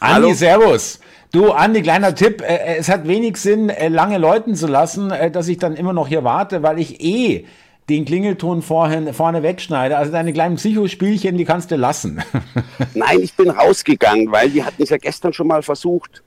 [0.00, 1.00] Andi, Servus.
[1.32, 2.42] Du, Andi, kleiner Tipp.
[2.42, 5.92] Äh, äh, es hat wenig Sinn, äh, lange läuten zu lassen, dass ich dann immer
[5.92, 7.46] noch hier warte, weil ich eh
[7.88, 9.96] den Klingelton vorhin, vorne wegschneide.
[9.96, 12.22] Also deine kleinen Psychospielchen, die kannst du lassen.
[12.94, 16.22] Nein, ich bin rausgegangen, weil die hatten es ja gestern schon mal versucht.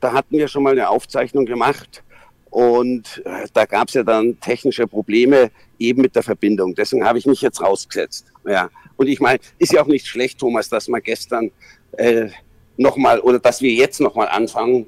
[0.00, 2.04] Da hatten wir schon mal eine Aufzeichnung gemacht.
[2.50, 5.50] Und da gab es ja dann technische Probleme
[5.80, 6.76] eben mit der Verbindung.
[6.76, 8.26] Deswegen habe ich mich jetzt rausgesetzt.
[8.46, 8.70] Ja.
[8.96, 11.50] Und ich meine, ist ja auch nicht schlecht, Thomas, dass man gestern
[11.96, 12.28] äh,
[12.76, 14.86] nochmal oder dass wir jetzt nochmal anfangen.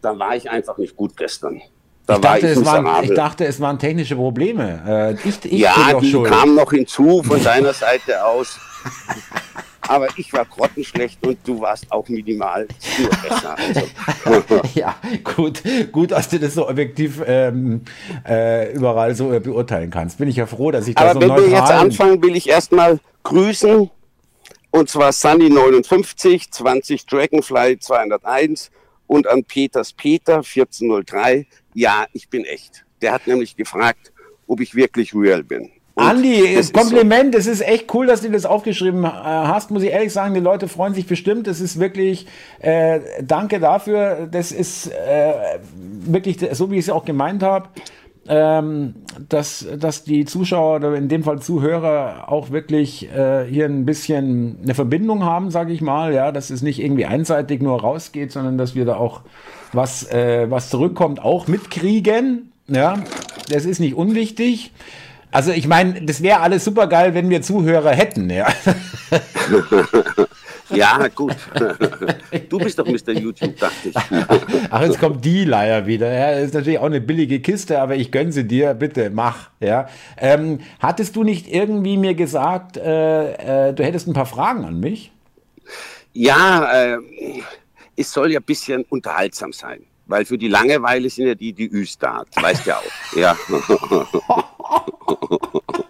[0.00, 1.60] Da war ich einfach nicht gut gestern.
[2.06, 5.16] Da ich, dachte, ich, es waren, ich dachte, es waren technische Probleme.
[5.24, 6.30] Äh, ich, ich ja, die schuld.
[6.30, 8.58] kamen noch hinzu von deiner Seite aus.
[9.86, 12.66] Aber ich war grottenschlecht und du warst auch minimal
[12.98, 13.56] nur besser.
[14.24, 14.60] Also.
[14.74, 15.62] ja, gut,
[15.92, 17.82] gut, dass du das so objektiv ähm,
[18.26, 20.16] äh, überall so äh, beurteilen kannst.
[20.18, 23.00] Bin ich ja froh, dass ich da so wenn wir jetzt anfangen, will ich erstmal
[23.22, 23.90] grüßen.
[24.78, 28.70] Und zwar Sunny 59, 20 Dragonfly 201
[29.08, 32.84] und an Peters Peter 1403 ja, ich bin echt.
[33.02, 34.12] Der hat nämlich gefragt,
[34.46, 35.70] ob ich wirklich real bin.
[35.94, 37.64] Und Andi, Kompliment, es ist, so.
[37.64, 40.34] echt cool, dass du das aufgeschrieben äh, hast, muss ich ehrlich sagen.
[40.34, 41.48] Die Leute freuen sich bestimmt.
[41.48, 42.28] Das ist wirklich,
[42.60, 44.28] äh, danke dafür.
[44.30, 45.58] Das ist äh,
[46.06, 47.68] wirklich so, wie ich es auch gemeint habe.
[48.30, 48.94] Ähm,
[49.28, 54.58] dass, dass die Zuschauer oder in dem Fall Zuhörer auch wirklich äh, hier ein bisschen
[54.62, 58.58] eine Verbindung haben, sage ich mal, ja, dass es nicht irgendwie einseitig nur rausgeht, sondern
[58.58, 59.22] dass wir da auch
[59.72, 62.52] was, äh, was zurückkommt, auch mitkriegen.
[62.66, 62.98] Ja,
[63.50, 64.72] das ist nicht unwichtig.
[65.30, 68.46] Also ich meine, das wäre alles super geil, wenn wir Zuhörer hätten, ja.
[70.70, 71.36] ja, gut.
[72.48, 73.12] Du bist doch Mr.
[73.12, 73.96] YouTube, dachte ich.
[74.70, 76.12] Ach, jetzt kommt die Leier wieder.
[76.12, 79.50] Ja, ist natürlich auch eine billige Kiste, aber ich gönne sie dir, bitte, mach.
[79.60, 79.88] Ja.
[80.16, 84.80] Ähm, hattest du nicht irgendwie mir gesagt, äh, äh, du hättest ein paar Fragen an
[84.80, 85.12] mich?
[86.12, 86.98] Ja, äh,
[87.96, 89.82] es soll ja ein bisschen unterhaltsam sein.
[90.06, 92.24] Weil für die Langeweile sind ja die, die Üs da.
[92.34, 93.16] Weißt ja auch.
[93.16, 93.36] Ja.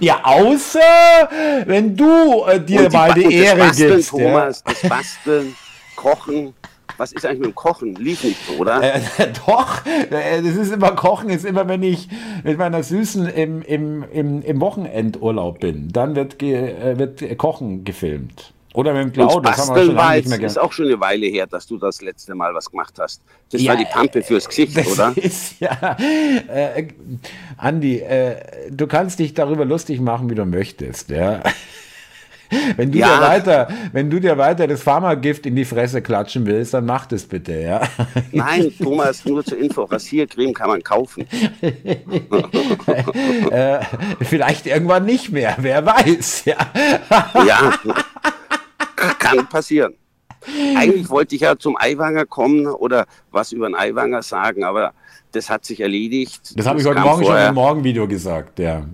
[0.00, 1.28] Ja, außer
[1.66, 4.10] wenn du äh, dir die, mal die Ehre Basteln, gibst.
[4.10, 4.72] Thomas, ja.
[4.72, 5.56] das Basteln,
[5.96, 6.54] Kochen.
[6.96, 7.94] Was ist eigentlich mit dem Kochen?
[7.94, 8.82] Lief nicht so, oder?
[8.82, 9.00] Äh,
[9.46, 12.08] doch, äh, das ist immer Kochen, ist immer, wenn ich
[12.44, 15.88] mit meiner Süßen im, im, im, im Wochenendurlaub bin.
[15.88, 18.52] Dann wird, ge, äh, wird Kochen gefilmt.
[18.72, 20.50] Oder mit dem Cloud, das haben wir schon lange nicht mehr gemacht.
[20.52, 23.20] ist auch schon eine Weile her, dass du das letzte Mal was gemacht hast.
[23.50, 25.12] Das ja, war die Pampe fürs Gesicht, das oder?
[25.16, 26.86] Ist, ja, äh,
[27.56, 31.42] Andi, äh, du kannst dich darüber lustig machen, wie du möchtest, ja.
[32.76, 33.16] Wenn du, ja.
[33.16, 37.06] dir weiter, wenn du dir weiter das Pharmagift in die Fresse klatschen willst, dann mach
[37.06, 37.82] das bitte, ja.
[38.32, 41.28] Nein, Thomas, nur zur Info, Rasiercreme kann man kaufen.
[43.52, 43.78] äh,
[44.20, 46.56] vielleicht irgendwann nicht mehr, wer weiß, ja.
[47.46, 47.72] ja.
[49.36, 49.94] Kann passieren.
[50.76, 54.94] Eigentlich wollte ich ja zum Eiwanger kommen oder was über den Eiwanger sagen, aber
[55.32, 56.58] das hat sich erledigt.
[56.58, 57.42] Das habe ich heute Morgen vorher.
[57.42, 58.84] schon im Morgenvideo gesagt, ja.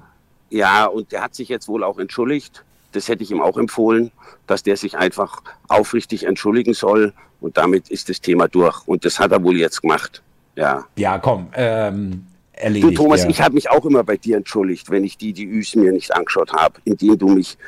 [0.50, 2.64] Ja, und der hat sich jetzt wohl auch entschuldigt.
[2.92, 4.10] Das hätte ich ihm auch empfohlen,
[4.46, 7.12] dass der sich einfach aufrichtig entschuldigen soll.
[7.40, 8.86] Und damit ist das Thema durch.
[8.86, 10.22] Und das hat er wohl jetzt gemacht.
[10.56, 10.84] Ja.
[10.96, 11.48] Ja, komm.
[11.54, 13.28] Ähm, erledigt, du, Thomas, ja.
[13.28, 16.14] ich habe mich auch immer bei dir entschuldigt, wenn ich die, die Üs mir nicht
[16.14, 17.58] angeschaut habe, indem du mich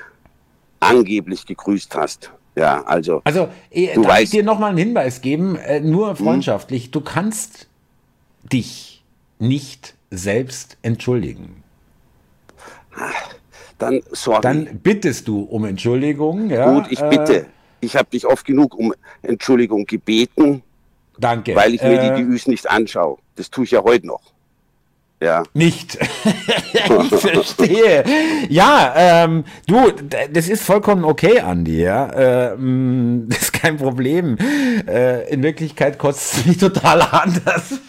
[0.80, 2.30] angeblich gegrüßt hast.
[2.58, 3.20] Ja, also.
[3.24, 6.16] Also, äh, du darf weißt, ich dir nochmal einen Hinweis geben, äh, nur hm?
[6.16, 6.86] freundschaftlich.
[6.86, 6.90] Hm?
[6.90, 7.68] Du kannst
[8.52, 9.04] dich
[9.38, 11.62] nicht selbst entschuldigen.
[13.78, 14.40] Dann sorry.
[14.42, 16.50] Dann bittest du um Entschuldigung.
[16.50, 17.42] Ja, Gut, ich bitte.
[17.42, 17.44] Äh,
[17.80, 18.92] ich habe dich oft genug um
[19.22, 20.62] Entschuldigung gebeten.
[21.16, 21.54] Danke.
[21.54, 23.18] Weil ich mir die DÜs äh, nicht anschaue.
[23.36, 24.22] Das tue ich ja heute noch.
[25.20, 25.42] Ja.
[25.52, 25.98] Nicht.
[26.72, 28.04] ich verstehe.
[28.48, 29.90] Ja, ähm, du,
[30.32, 32.52] das ist vollkommen okay, Andi, ja.
[32.52, 34.36] Ähm, das ist kein Problem.
[34.86, 37.80] Äh, in Wirklichkeit kostet es mich total anders.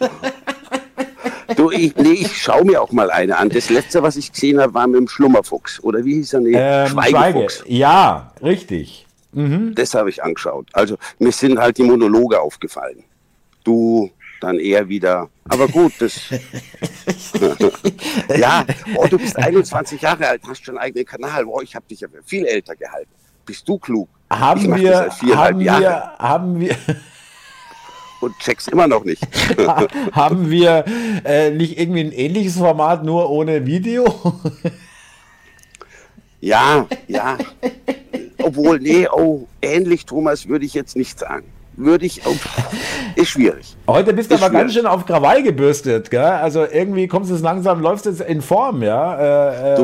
[1.55, 3.49] du, ich, nee, ich schaue mir auch mal eine an.
[3.49, 5.83] Das letzte, was ich gesehen habe, war mit dem Schlummerfuchs.
[5.83, 6.39] Oder wie hieß er?
[6.39, 7.57] Nee, ähm, Schweigefuchs.
[7.59, 7.73] Schweige.
[7.73, 9.05] Ja, richtig.
[9.33, 9.75] Mhm.
[9.75, 10.67] Das habe ich angeschaut.
[10.73, 13.03] Also mir sind halt die Monologe aufgefallen.
[13.63, 14.09] Du,
[14.39, 15.29] dann eher wieder.
[15.47, 16.29] Aber gut, das.
[18.37, 18.65] ja,
[18.95, 21.45] oh, du bist 21 Jahre alt, hast schon einen eigenen Kanal.
[21.45, 23.11] Oh, ich habe dich ja viel älter gehalten.
[23.45, 24.09] Bist du klug?
[24.29, 26.75] Haben wir, haben wir, haben wir.
[28.21, 29.25] Und check's immer noch nicht.
[30.11, 30.83] haben wir
[31.23, 34.39] äh, nicht irgendwie ein ähnliches Format, nur ohne Video?
[36.41, 37.37] ja, ja.
[38.43, 41.45] Obwohl, nee, oh, ähnlich, Thomas, würde ich jetzt nicht sagen
[41.79, 42.25] würde ich.
[42.25, 42.35] Oh,
[43.15, 43.75] ist schwierig.
[43.87, 44.61] Heute bist du aber schwierig.
[44.61, 46.21] ganz schön auf Krawall gebürstet, gell?
[46.21, 49.15] Also irgendwie kommst du langsam, läufst jetzt in Form, ja?
[49.17, 49.75] Äh, äh.
[49.75, 49.83] Du,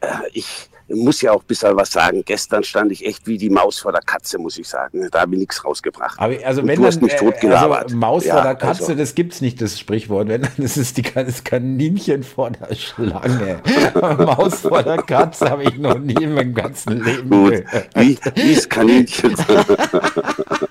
[0.00, 2.22] äh, ich, muss ja auch ein bisschen was sagen.
[2.24, 5.08] Gestern stand ich echt wie die Maus vor der Katze, muss ich sagen.
[5.10, 6.18] Da habe ich nichts rausgebracht.
[6.18, 7.84] Aber also wenn du hast mich äh, totgelabert.
[7.84, 8.94] Also Maus Ja, vor der Katze, also.
[8.94, 10.28] das gibt's nicht, das Sprichwort.
[10.28, 13.60] Wenn, das ist die, das Kaninchen vor der Schlange.
[14.18, 17.88] Maus vor der Katze habe ich noch nie in meinem ganzen Leben Gut, gehört.
[17.94, 19.36] wie, wie das Kaninchen.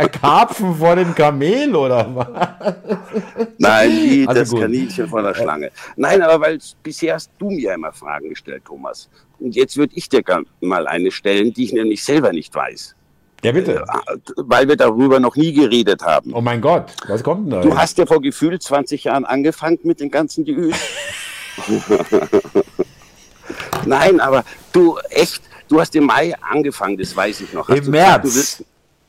[0.00, 2.28] Der Karpfen vor dem Kamel oder was?
[3.58, 4.60] Nein, wie Also das gut.
[4.60, 5.70] Kaninchen vor der Schlange.
[5.96, 9.08] Nein, aber weil bisher hast du mir immer Fragen gestellt, Thomas.
[9.38, 10.22] Und jetzt würde ich dir
[10.60, 12.94] mal eine stellen, die ich nämlich selber nicht weiß.
[13.42, 13.84] Ja, bitte.
[14.36, 16.34] Weil wir darüber noch nie geredet haben.
[16.34, 17.60] Oh mein Gott, was kommt denn da?
[17.62, 20.76] Du hast ja vor gefühlt 20 Jahren angefangen mit den ganzen Geüs.
[23.86, 27.68] Nein, aber du echt, du hast im Mai angefangen, das weiß ich noch.
[27.68, 28.22] Hast Im März.
[28.22, 28.64] du willst,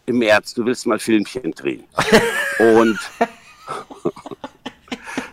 [0.06, 1.84] Im März, du willst mal Filmchen drehen.
[2.60, 3.00] Und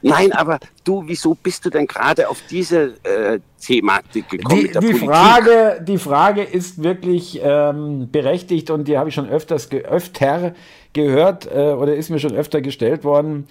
[0.03, 4.95] Nein, aber du, wieso bist du denn gerade auf diese äh, Thematik gekommen Die, die?
[4.95, 10.55] Frage, die Frage ist wirklich ähm, berechtigt und die habe ich schon öfters ge öfter
[10.93, 13.47] gehört äh, oder ist mir schon öfter gestellt worden.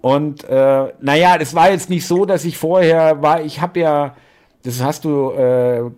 [0.00, 4.16] Und äh, naja, das war jetzt nicht so, dass ich vorher war, ich habe ja,
[4.62, 5.90] das hast du äh,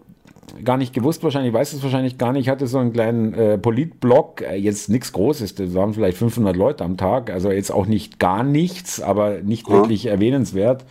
[0.64, 3.58] gar nicht gewusst wahrscheinlich, weißt es wahrscheinlich gar nicht, ich hatte so einen kleinen äh,
[3.58, 7.87] Politblog, äh, jetzt nichts Großes, das waren vielleicht 500 Leute am Tag, also jetzt auch
[7.87, 10.85] nicht gar nichts, aber nicht wirklich erwähnenswert.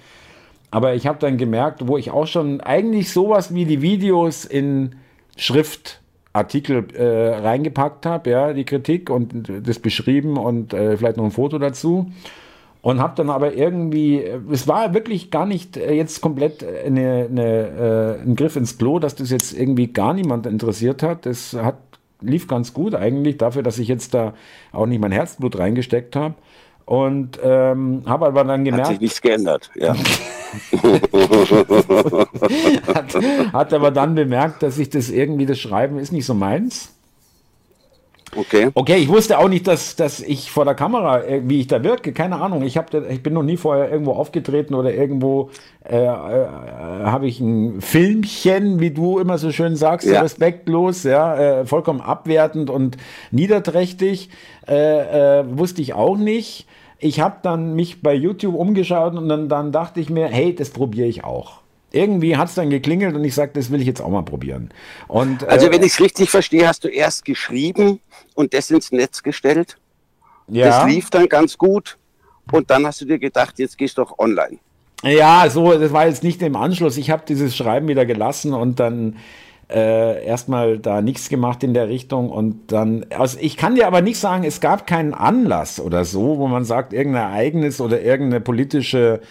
[0.71, 4.95] Aber ich habe dann gemerkt, wo ich auch schon eigentlich sowas wie die Videos in
[5.35, 11.31] Schriftartikel äh, reingepackt habe, ja, die Kritik und das beschrieben und äh, vielleicht noch ein
[11.31, 12.11] Foto dazu.
[12.81, 17.27] Und habe dann aber irgendwie, äh, es war wirklich gar nicht äh, jetzt komplett eine,
[17.29, 21.25] eine, äh, ein Griff ins Klo, dass das jetzt irgendwie gar niemand interessiert hat.
[21.25, 21.77] Das hat,
[22.21, 24.33] lief ganz gut eigentlich, dafür, dass ich jetzt da
[24.71, 26.35] auch nicht mein Herzblut reingesteckt habe.
[26.85, 29.93] Und ähm, habe aber dann Hat gemerkt, sich nichts geändert, ja.
[32.87, 33.15] hat,
[33.53, 36.95] hat aber dann bemerkt, dass ich das irgendwie, das Schreiben ist nicht so meins.
[38.35, 38.69] Okay.
[38.73, 41.83] Okay, ich wusste auch nicht, dass, dass ich vor der Kamera, äh, wie ich da
[41.83, 42.61] wirke, keine Ahnung.
[42.63, 45.49] Ich, hab, ich bin noch nie vorher irgendwo aufgetreten oder irgendwo
[45.83, 50.21] äh, äh, habe ich ein Filmchen, wie du immer so schön sagst, Ja.
[50.21, 52.97] respektlos, ja, äh, vollkommen abwertend und
[53.31, 54.29] niederträchtig.
[54.67, 56.67] Äh, äh, wusste ich auch nicht.
[56.99, 60.69] Ich habe dann mich bei YouTube umgeschaut und dann, dann dachte ich mir, hey, das
[60.69, 61.61] probiere ich auch.
[61.91, 64.69] Irgendwie hat es dann geklingelt und ich sagte, das will ich jetzt auch mal probieren.
[65.07, 67.99] Und, Also äh, wenn ich es richtig verstehe, hast du erst geschrieben
[68.35, 69.77] und das ins Netz gestellt.
[70.47, 70.67] ja.
[70.67, 71.97] Das lief dann ganz gut.
[72.51, 74.57] Und dann hast du dir gedacht, jetzt gehst du doch online.
[75.03, 76.97] Ja, so, das war jetzt nicht im Anschluss.
[76.97, 79.17] Ich habe dieses Schreiben wieder gelassen und dann
[79.69, 84.01] äh, erstmal da nichts gemacht in der Richtung und dann, also ich kann dir aber
[84.01, 88.41] nicht sagen, es gab keinen Anlass oder so, wo man sagt, irgendein Ereignis oder irgendeine
[88.41, 89.21] politische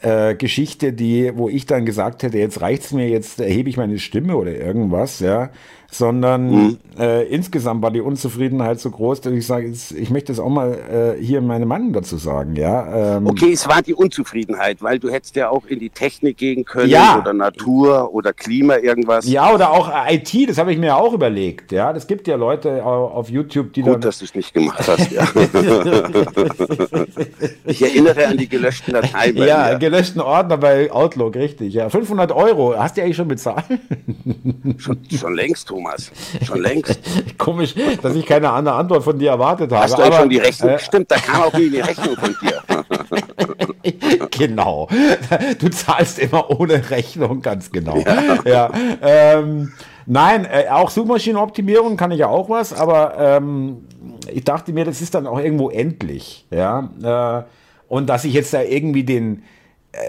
[0.00, 3.98] äh, Geschichte, die, wo ich dann gesagt hätte, jetzt reicht's mir, jetzt erhebe ich meine
[3.98, 5.50] Stimme oder irgendwas, ja,
[5.90, 10.48] sondern äh, insgesamt war die Unzufriedenheit so groß, dass ich sage, ich möchte jetzt auch
[10.48, 13.16] mal äh, hier meine Meinung dazu sagen, ja.
[13.18, 16.64] Ähm, Okay, es war die Unzufriedenheit, weil du hättest ja auch in die Technik gehen
[16.64, 17.18] können Ja.
[17.20, 19.28] oder Natur oder Klima irgendwas.
[19.28, 21.72] Ja, oder auch IT, das habe ich mir auch überlegt.
[21.72, 24.00] Ja, das gibt ja Leute au- auf YouTube, die Gut, dann.
[24.02, 25.10] dass du es nicht gemacht hast.
[25.10, 25.26] Ja.
[27.64, 29.36] ich erinnere an die gelöschten Dateien.
[29.36, 29.78] Ja, mir.
[29.78, 31.74] gelöschten Ordner bei Outlook, richtig.
[31.74, 32.74] Ja, 500 Euro.
[32.76, 33.64] Hast du eigentlich schon bezahlt?
[34.78, 36.10] schon, schon längst, Thomas.
[36.44, 37.00] Schon längst.
[37.38, 39.82] Komisch, dass ich keine andere Antwort von dir erwartet habe.
[39.82, 40.70] Hast du aber, schon die Rechnung?
[40.70, 42.62] äh, Stimmt, da kam auch nie die Rechnung von dir.
[44.30, 44.88] genau.
[45.58, 47.98] Du zahlst immer ohne Rechnung, ganz genau.
[48.44, 48.70] Ja.
[49.02, 49.72] ähm,
[50.06, 53.86] nein, äh, auch Suchmaschinenoptimierung kann ich ja auch was, aber ähm,
[54.30, 56.46] ich dachte mir, das ist dann auch irgendwo endlich.
[56.50, 56.90] Ja.
[57.02, 57.44] Äh,
[57.88, 59.42] und dass ich jetzt da irgendwie den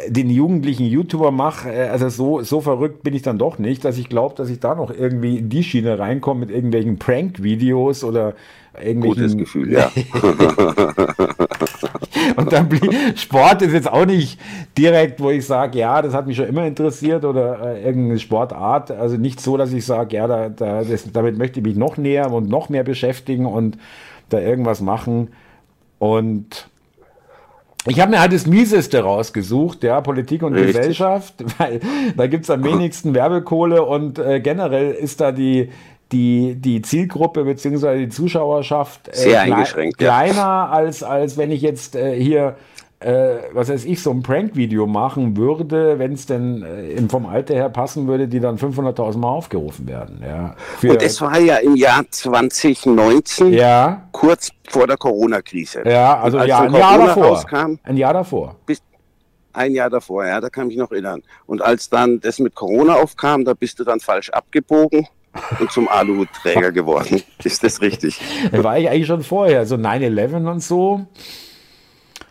[0.07, 3.97] den jugendlichen YouTuber mache, äh, also so, so verrückt bin ich dann doch nicht, dass
[3.97, 8.35] ich glaube, dass ich da noch irgendwie in die Schiene reinkomme mit irgendwelchen Prank-Videos oder
[8.79, 9.89] irgendwelchen Gutes Gefühl, ja.
[12.35, 14.39] und dann blieb, Sport ist jetzt auch nicht
[14.77, 18.91] direkt, wo ich sage, ja, das hat mich schon immer interessiert oder äh, irgendeine Sportart.
[18.91, 21.97] Also nicht so, dass ich sage, ja, da, da, das, damit möchte ich mich noch
[21.97, 23.77] näher und noch mehr beschäftigen und
[24.29, 25.31] da irgendwas machen.
[25.99, 26.70] Und
[27.87, 30.75] ich habe mir halt das Mieseste rausgesucht, ja, Politik und Richtig.
[30.75, 31.79] Gesellschaft, weil
[32.15, 35.69] da gibt's am wenigsten Werbekohle und äh, generell ist da die,
[36.11, 37.97] die, die Zielgruppe bzw.
[37.97, 40.09] die Zuschauerschaft äh, Sehr eingeschränkt, ja.
[40.09, 42.55] kleiner, als, als wenn ich jetzt äh, hier,
[43.01, 47.55] äh, was weiß ich, so ein Prank-Video machen würde, wenn es denn äh, vom Alter
[47.55, 50.21] her passen würde, die dann 500.000 Mal aufgerufen werden.
[50.25, 55.81] Ja, Für, Und das war ja im Jahr 2019, ja, kurz vor der Corona-Krise.
[55.85, 57.25] ja, also als ja, ein Jahr davor.
[57.25, 58.55] rauskam, Ein Jahr davor.
[58.65, 58.83] bist,
[59.53, 61.23] Ein Jahr davor, ja, da kann ich mich noch erinnern.
[61.47, 65.07] Und als dann das mit Corona aufkam, da bist du dann falsch abgebogen
[65.59, 67.21] und zum Aluhutträger geworden.
[67.43, 68.21] Ist das richtig?
[68.51, 71.01] War ich eigentlich schon vorher, so 9-11 und so.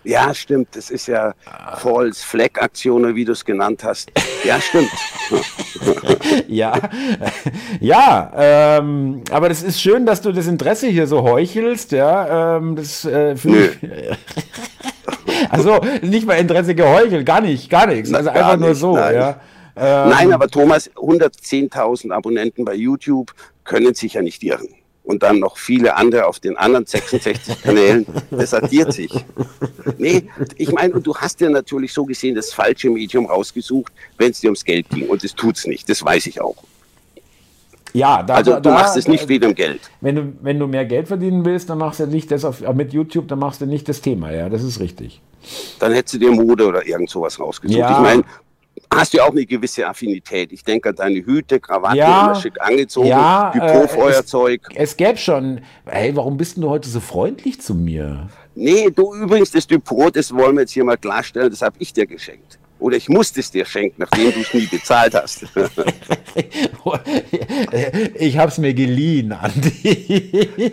[0.05, 0.69] Ja, stimmt.
[0.75, 1.35] Das ist ja
[1.77, 4.11] False Flag Aktion, wie du es genannt hast.
[4.45, 4.91] Ja, stimmt.
[6.49, 6.73] ja,
[7.81, 8.33] ja,
[8.79, 11.93] ähm, aber das ist schön, dass du das Interesse hier so heuchelst.
[11.93, 15.49] Ja, ähm, das äh, finde ich.
[15.51, 18.13] also nicht mal Interesse geheuchelt, gar nicht, gar nichts.
[18.13, 18.97] Also einfach nicht, nur so.
[18.97, 19.15] Nein.
[19.15, 19.41] Ja.
[19.77, 23.33] Ähm, nein, aber Thomas, 110.000 Abonnenten bei YouTube
[23.65, 24.69] können sich ja nicht irren
[25.11, 29.13] und dann noch viele andere auf den anderen 66 Kanälen, das addiert sich.
[29.99, 34.41] Nee, ich meine, du hast ja natürlich so gesehen das falsche Medium rausgesucht, wenn es
[34.41, 35.09] dir ums Geld ging.
[35.09, 36.57] Und das tut es nicht, das weiß ich auch.
[37.93, 39.81] Ja, da, also du da, machst es nicht wegen dem Geld.
[40.01, 42.93] Wenn du, wenn du mehr Geld verdienen willst, dann machst du nicht das auf, mit
[42.93, 45.21] YouTube, dann machst du nicht das Thema, ja, das ist richtig.
[45.81, 47.77] Dann hättest du dir Mode oder irgend sowas rausgesucht.
[47.77, 47.91] Ja.
[47.91, 48.23] Ich meine,
[48.93, 50.53] hast du auch eine gewisse Affinität.
[50.53, 54.63] Ich denke an deine Hüte, Krawatte, ja, immer schick angezogen, ja, Depotfeuerzeug.
[54.71, 58.29] Äh, es, es gäbe schon, hey, warum bist du heute so freundlich zu mir?
[58.55, 61.93] Nee, du übrigens, das Depot, das wollen wir jetzt hier mal klarstellen, das habe ich
[61.93, 62.60] dir geschenkt.
[62.81, 65.43] Oder ich musste es dir schenken, nachdem du es nie bezahlt hast.
[68.15, 70.73] ich habe es mir geliehen, Andi.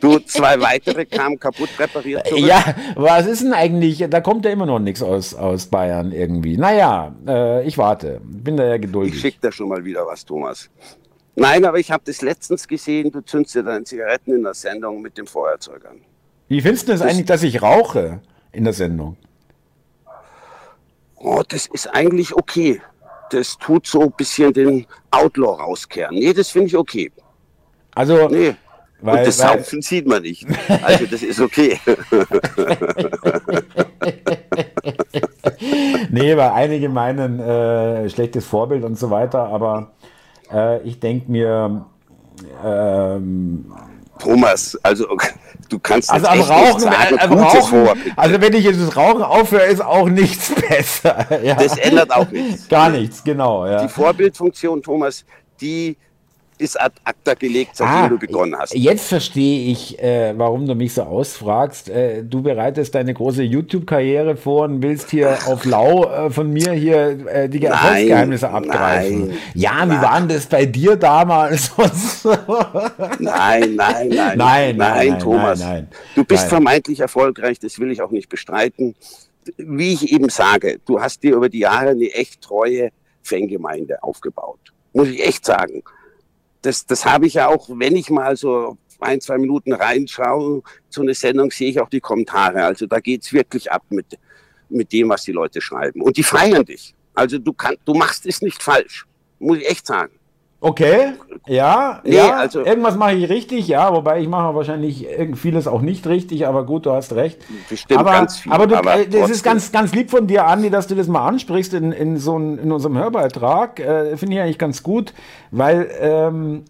[0.00, 2.44] du, zwei weitere kamen kaputt repariert zurück.
[2.44, 4.06] Ja, was ist denn eigentlich?
[4.08, 6.56] Da kommt ja immer noch nichts aus, aus Bayern irgendwie.
[6.56, 8.20] Naja, äh, ich warte.
[8.22, 9.14] Bin da ja geduldig.
[9.14, 10.70] Ich schicke da schon mal wieder was, Thomas.
[11.34, 15.02] Nein, aber ich habe das letztens gesehen, du zündest dir deine Zigaretten in der Sendung
[15.02, 16.00] mit dem Feuerzeug an.
[16.48, 18.20] Wie findest du es das eigentlich, dass ich rauche
[18.52, 19.16] in der Sendung?
[21.20, 22.80] Oh, das ist eigentlich okay.
[23.30, 26.14] Das tut so ein bisschen den Outlaw rauskehren.
[26.14, 27.12] Nee, das finde ich okay.
[27.94, 28.54] Also, nee.
[29.00, 30.44] Weil, Und das weil, Saufen sieht man nicht.
[30.82, 31.78] Also das ist okay.
[36.10, 39.92] nee, weil einige meinen äh, schlechtes Vorbild und so weiter, aber
[40.52, 41.86] äh, ich denke mir,
[42.64, 43.72] ähm,
[44.18, 45.06] Thomas, also
[45.68, 49.64] du kannst also am Rauchen, sagen, äh, Rauchen also wenn ich jetzt das Rauchen aufhöre,
[49.64, 51.42] ist auch nichts besser.
[51.42, 51.54] Ja.
[51.54, 52.68] Das ändert auch nichts.
[52.68, 53.66] Gar nichts, genau.
[53.66, 53.82] Ja.
[53.82, 55.24] Die Vorbildfunktion, Thomas,
[55.60, 55.96] die
[56.58, 58.74] ist ad acta gelegt, seitdem ah, du begonnen hast.
[58.74, 61.88] Jetzt verstehe ich, äh, warum du mich so ausfragst.
[61.88, 66.72] Äh, du bereitest deine große YouTube-Karriere vor und willst hier auf Lau äh, von mir
[66.72, 69.28] hier äh, die Erfolgsgeheimnisse abgreifen.
[69.28, 69.90] Nein, ja, nein.
[69.90, 71.72] wie waren das bei dir damals?
[73.18, 75.60] nein, nein, nein, nein, nein, nein, Thomas.
[75.60, 78.94] Nein, nein, du bist vermeintlich erfolgreich, das will ich auch nicht bestreiten.
[79.56, 82.90] Wie ich eben sage, du hast dir über die Jahre eine echt treue
[83.22, 84.58] Fangemeinde aufgebaut.
[84.92, 85.82] Muss ich echt sagen
[86.62, 91.02] das, das habe ich ja auch, wenn ich mal so ein, zwei Minuten reinschaue, zu
[91.02, 92.64] einer Sendung sehe ich auch die Kommentare.
[92.64, 94.18] Also da geht es wirklich ab mit,
[94.68, 96.02] mit dem, was die Leute schreiben.
[96.02, 96.94] Und die feiern dich.
[97.14, 99.06] Also du, kann, du machst es nicht falsch,
[99.38, 100.17] muss ich echt sagen.
[100.60, 101.12] Okay,
[101.46, 105.82] ja, nee, ja, also irgendwas mache ich richtig, ja, wobei ich mache wahrscheinlich vieles auch
[105.82, 107.38] nicht richtig, aber gut, du hast recht.
[107.68, 108.52] Bestimmt aber, ganz viel.
[108.52, 111.24] Aber, du, aber das ist ganz, ganz lieb von dir, Andi, dass du das mal
[111.28, 113.78] ansprichst in, in so ein, in unserem Hörbeitrag.
[113.78, 115.14] Äh, Finde ich eigentlich ganz gut,
[115.52, 116.64] weil, ähm,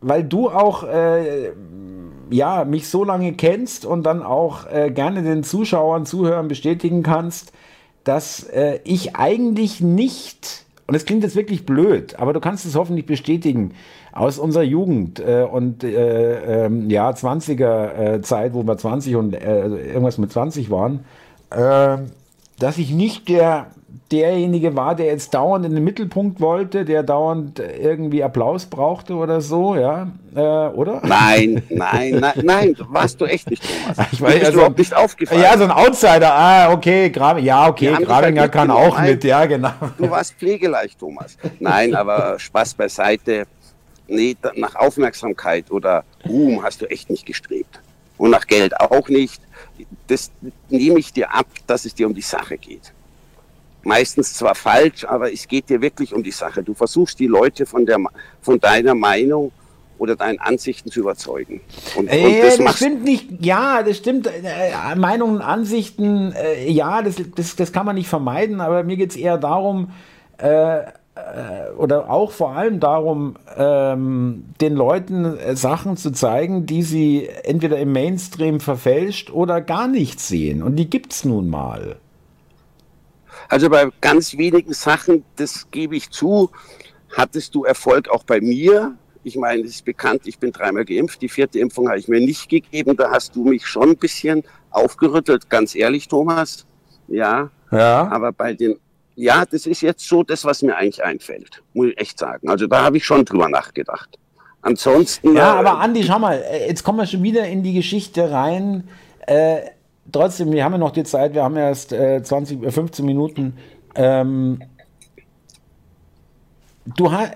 [0.00, 1.52] weil du auch äh,
[2.30, 7.52] ja, mich so lange kennst und dann auch äh, gerne den Zuschauern, Zuhörern bestätigen kannst,
[8.04, 12.74] dass äh, ich eigentlich nicht und es klingt jetzt wirklich blöd, aber du kannst es
[12.74, 13.72] hoffentlich bestätigen,
[14.12, 19.34] aus unserer Jugend äh, und äh, äh, ja, 20er äh, Zeit, wo wir 20 und
[19.34, 21.00] äh, irgendwas mit 20 waren,
[21.50, 22.10] ähm,
[22.58, 23.68] dass ich nicht der
[24.12, 29.40] derjenige war, der jetzt dauernd in den Mittelpunkt wollte, der dauernd irgendwie Applaus brauchte oder
[29.40, 31.00] so, ja, äh, oder?
[31.04, 34.12] Nein, nein, nein, nein, warst du echt nicht, Thomas.
[34.12, 35.40] Ich weiß, also, überhaupt nicht aufgefallen.
[35.40, 39.46] Ja, so ein Outsider, ah, okay, Gra ja, okay, Gravinger kann auch nein, mit, ja,
[39.46, 39.72] genau.
[39.96, 41.38] Du warst pflegeleicht, Thomas.
[41.58, 43.46] Nein, aber Spaß beiseite.
[44.08, 47.80] Nee, nach Aufmerksamkeit oder Ruhm hast du echt nicht gestrebt.
[48.18, 49.40] Und nach Geld auch nicht.
[50.06, 50.30] Das
[50.68, 52.92] nehme ich dir ab, dass es dir um die Sache geht
[53.84, 56.62] meistens zwar falsch, aber es geht dir wirklich um die Sache.
[56.62, 57.98] Du versuchst die Leute von, der,
[58.40, 59.52] von deiner Meinung
[59.98, 61.60] oder deinen Ansichten zu überzeugen.
[61.96, 64.26] Und, äh, und das, das stimmt nicht, ja, das stimmt.
[64.26, 69.10] Äh, Meinungen, Ansichten, äh, ja, das, das, das kann man nicht vermeiden, aber mir geht
[69.10, 69.92] es eher darum,
[70.38, 70.80] äh,
[71.14, 77.28] äh, oder auch vor allem darum, ähm, den Leuten äh, Sachen zu zeigen, die sie
[77.44, 80.62] entweder im Mainstream verfälscht oder gar nicht sehen.
[80.62, 81.96] Und die gibt es nun mal.
[83.48, 86.50] Also bei ganz wenigen Sachen, das gebe ich zu,
[87.16, 88.96] hattest du Erfolg auch bei mir.
[89.24, 91.22] Ich meine, es ist bekannt, ich bin dreimal geimpft.
[91.22, 92.96] Die vierte Impfung habe ich mir nicht gegeben.
[92.96, 96.66] Da hast du mich schon ein bisschen aufgerüttelt, ganz ehrlich, Thomas.
[97.08, 97.50] ja.
[97.72, 98.06] Ja.
[98.08, 98.76] Aber bei den,
[99.16, 102.48] ja, das ist jetzt so das, was mir eigentlich einfällt, muss ich echt sagen.
[102.48, 104.18] Also da habe ich schon drüber nachgedacht.
[104.60, 105.34] Ansonsten.
[105.34, 108.30] Ja, äh, aber Andi, schau mal, äh, jetzt kommen wir schon wieder in die Geschichte
[108.30, 108.88] rein.
[109.26, 109.62] Äh,
[110.10, 113.54] trotzdem, wir haben ja noch die Zeit, wir haben erst äh, 20, 15 Minuten.
[113.94, 114.62] Ähm,
[116.96, 117.32] du hast,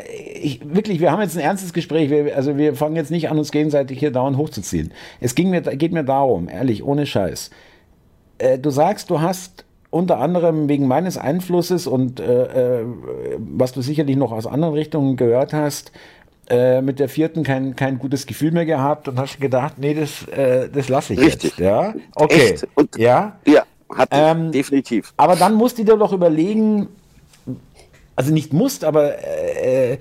[0.65, 2.11] wirklich, wir haben jetzt ein ernstes Gespräch.
[2.11, 4.93] Wir, also wir fangen jetzt nicht an, uns gegenseitig hier dauernd hochzuziehen.
[5.21, 7.51] Es ging mir, geht mir darum, ehrlich, ohne Scheiß.
[8.39, 12.87] Äh, du sagst, du hast unter anderem wegen meines Einflusses und äh, äh,
[13.39, 15.93] was du sicherlich noch aus anderen Richtungen gehört hast,
[16.49, 20.27] äh, mit der vierten kein, kein gutes Gefühl mehr gehabt und hast gedacht, nee, das,
[20.29, 21.51] äh, das lasse ich Richtig.
[21.51, 21.59] jetzt.
[21.59, 22.53] Ja, okay.
[22.53, 22.69] Echt?
[22.75, 25.13] Und, ja, ja hat ähm, definitiv.
[25.17, 26.89] Aber dann musst du dir doch überlegen,
[28.15, 29.99] also nicht musst, aber äh,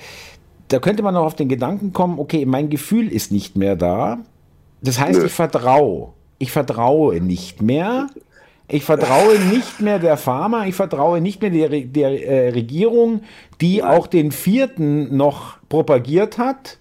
[0.68, 4.20] da könnte man noch auf den Gedanken kommen, okay, mein Gefühl ist nicht mehr da.
[4.82, 5.26] Das heißt, Nö.
[5.26, 6.14] ich vertraue.
[6.38, 8.08] Ich vertraue nicht mehr.
[8.68, 13.22] Ich vertraue nicht mehr der Pharma, ich vertraue nicht mehr der, der äh, Regierung,
[13.62, 16.80] die auch den vierten noch propagiert hat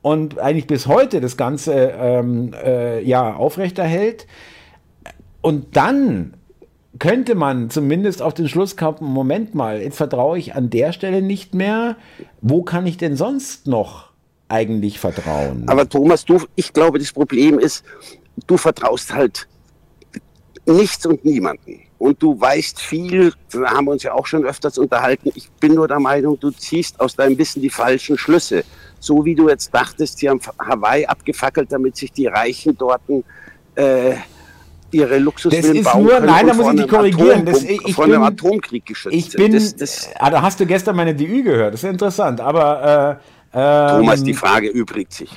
[0.00, 4.26] und eigentlich bis heute das Ganze ähm, äh, ja, aufrechterhält.
[5.42, 6.34] Und dann
[6.98, 11.20] könnte man zumindest auf den Schluss kommen, Moment mal, jetzt vertraue ich an der Stelle
[11.20, 11.96] nicht mehr.
[12.40, 14.10] Wo kann ich denn sonst noch
[14.48, 15.64] eigentlich vertrauen?
[15.66, 17.84] Aber Thomas, du, ich glaube, das Problem ist,
[18.46, 19.46] du vertraust halt
[20.68, 21.80] nichts und niemanden.
[21.98, 25.32] Und du weißt viel, da haben wir uns ja auch schon öfters unterhalten.
[25.34, 28.64] Ich bin nur der Meinung, du ziehst aus deinem Wissen die falschen Schlüsse.
[29.00, 33.02] So wie du jetzt dachtest, sie haben Hawaii abgefackelt, damit sich die Reichen dort
[33.74, 34.14] äh,
[34.90, 36.26] ihre Luxusvillen bauen nur, können.
[36.26, 37.44] Nein, da muss ich dich korrigieren.
[37.44, 40.66] Das, ich, von bin, dem Atomkrieg geschützt ich bin, das, das, ah, da hast du
[40.66, 41.74] gestern meine DÜ gehört.
[41.74, 42.40] Das ist interessant.
[42.40, 43.20] Aber
[43.52, 45.30] äh, Thomas, die ähm, Frage übrigt sich.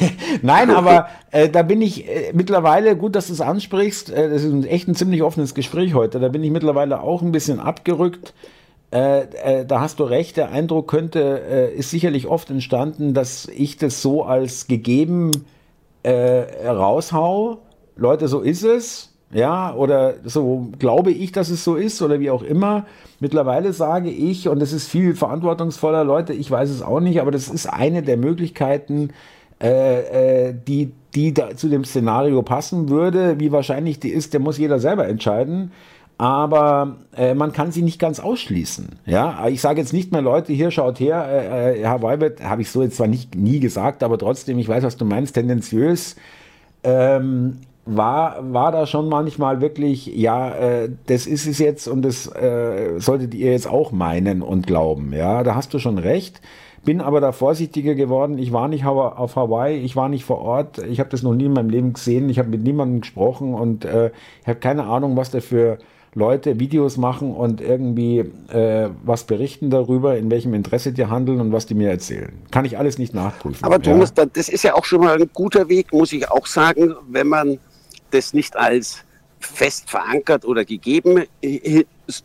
[0.42, 4.42] Nein, aber äh, da bin ich äh, mittlerweile, gut, dass du es ansprichst, äh, das
[4.42, 8.34] ist echt ein ziemlich offenes Gespräch heute, da bin ich mittlerweile auch ein bisschen abgerückt.
[8.92, 9.22] Äh,
[9.60, 13.76] äh, da hast du recht, der Eindruck könnte, äh, ist sicherlich oft entstanden, dass ich
[13.76, 15.32] das so als gegeben
[16.64, 17.58] raushau.
[17.96, 19.12] Leute, so ist es.
[19.32, 22.86] Ja, oder so glaube ich, dass es so ist oder wie auch immer.
[23.18, 27.32] Mittlerweile sage ich, und das ist viel verantwortungsvoller Leute, ich weiß es auch nicht, aber
[27.32, 29.10] das ist eine der Möglichkeiten,
[29.60, 33.40] äh, äh, die, die zu dem Szenario passen würde.
[33.40, 35.72] Wie wahrscheinlich die ist, der muss jeder selber entscheiden.
[36.18, 38.98] Aber äh, man kann sie nicht ganz ausschließen.
[39.04, 42.62] Ja, ich sage jetzt nicht mehr, Leute, hier schaut her, äh, äh Herr Weibert, habe
[42.62, 46.16] ich so jetzt zwar nicht nie gesagt, aber trotzdem, ich weiß, was du meinst, tendenziös.
[46.84, 52.26] Ähm, war, war da schon manchmal wirklich, ja, äh, das ist es jetzt und das
[52.34, 55.12] äh, solltet ihr jetzt auch meinen und glauben.
[55.12, 56.40] Ja, da hast du schon recht
[56.86, 58.38] bin aber da vorsichtiger geworden.
[58.38, 61.44] Ich war nicht auf Hawaii, ich war nicht vor Ort, ich habe das noch nie
[61.44, 65.16] in meinem Leben gesehen, ich habe mit niemandem gesprochen und äh, ich habe keine Ahnung,
[65.16, 65.78] was da für
[66.14, 71.52] Leute Videos machen und irgendwie äh, was berichten darüber, in welchem Interesse die handeln und
[71.52, 72.32] was die mir erzählen.
[72.50, 73.62] Kann ich alles nicht nachprüfen.
[73.62, 74.24] Aber Thomas, ja.
[74.24, 77.58] das ist ja auch schon mal ein guter Weg, muss ich auch sagen, wenn man
[78.12, 79.04] das nicht als
[79.40, 81.24] fest verankert oder gegeben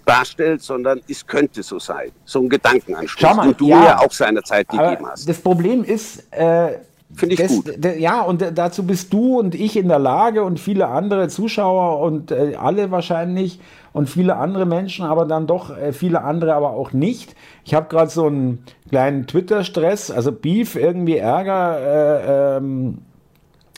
[0.06, 2.12] darstellt, sondern es könnte so sein.
[2.26, 5.28] So ein Gedankenanstoß, mal, den du ja, ja auch seinerzeit gegeben hast.
[5.28, 6.80] Das Problem ist, äh,
[7.14, 7.86] Finde ich das, gut.
[8.00, 12.32] Ja, und dazu bist du und ich in der Lage und viele andere Zuschauer und
[12.32, 13.60] äh, alle wahrscheinlich
[13.94, 17.36] und viele andere Menschen, aber dann doch äh, viele andere aber auch nicht.
[17.66, 21.80] Ich habe gerade so einen kleinen Twitter-Stress, also Beef, irgendwie Ärger.
[21.80, 23.00] Äh, ähm,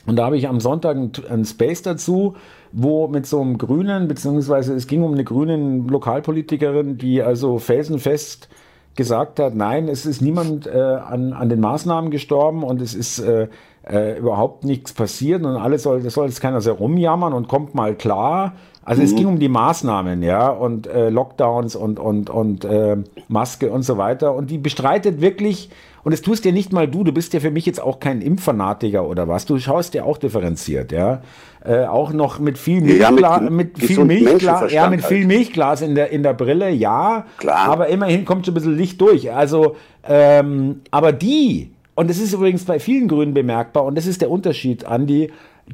[0.06, 0.98] und da habe ich am Sonntag
[1.30, 2.36] einen Space dazu
[2.74, 8.50] wo mit so einem Grünen, beziehungsweise es ging um eine grünen Lokalpolitikerin, die also felsenfest
[8.96, 13.20] gesagt hat, nein, es ist niemand äh, an, an den Maßnahmen gestorben und es ist
[13.20, 13.48] äh,
[13.89, 17.76] äh, überhaupt nichts passiert und alles soll, das soll jetzt keiner sehr rumjammern und kommt
[17.76, 18.54] mal klar.
[18.86, 19.08] Also mhm.
[19.08, 22.98] es ging um die Maßnahmen, ja, und äh, Lockdowns und, und, und äh,
[23.30, 24.36] Maske und so weiter.
[24.36, 25.69] Und die bestreitet wirklich,
[26.04, 28.22] und es tust dir nicht mal du, du bist ja für mich jetzt auch kein
[28.22, 29.46] Impffanatiker oder was.
[29.46, 31.22] Du schaust ja auch differenziert, ja.
[31.63, 35.26] Äh, auch noch mit viel Milchglas, ja, mit, mit viel Milchglas, ja, mit viel.
[35.26, 37.26] Milchglas in der, in der Brille, ja.
[37.38, 37.69] Klar.
[37.69, 39.32] Aber immerhin kommt schon ein bisschen Licht durch.
[39.32, 44.21] Also, ähm, aber die, und das ist übrigens bei vielen Grünen bemerkbar, und das ist
[44.21, 45.32] der Unterschied, Andi,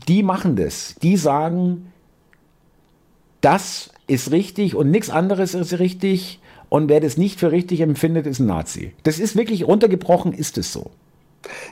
[0.07, 0.95] die machen das.
[1.01, 1.91] Die sagen,
[3.41, 6.39] das ist richtig und nichts anderes ist richtig.
[6.67, 8.93] Und wer das nicht für richtig empfindet, ist ein Nazi.
[9.03, 10.91] Das ist wirklich runtergebrochen, ist es so.